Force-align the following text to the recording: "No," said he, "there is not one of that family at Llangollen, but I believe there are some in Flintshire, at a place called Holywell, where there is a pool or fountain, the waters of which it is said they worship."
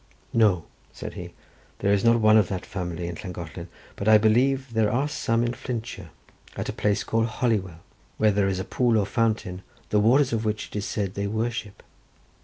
"No," 0.33 0.65
said 0.91 1.13
he, 1.13 1.35
"there 1.77 1.93
is 1.93 2.03
not 2.03 2.19
one 2.19 2.35
of 2.35 2.47
that 2.47 2.65
family 2.65 3.07
at 3.07 3.23
Llangollen, 3.23 3.67
but 3.95 4.07
I 4.07 4.17
believe 4.17 4.73
there 4.73 4.91
are 4.91 5.07
some 5.07 5.43
in 5.43 5.53
Flintshire, 5.53 6.09
at 6.57 6.67
a 6.67 6.73
place 6.73 7.03
called 7.03 7.27
Holywell, 7.27 7.81
where 8.17 8.31
there 8.31 8.47
is 8.47 8.59
a 8.59 8.65
pool 8.65 8.97
or 8.97 9.05
fountain, 9.05 9.61
the 9.89 9.99
waters 9.99 10.33
of 10.33 10.43
which 10.43 10.69
it 10.69 10.75
is 10.77 10.85
said 10.85 11.13
they 11.13 11.27
worship." 11.27 11.83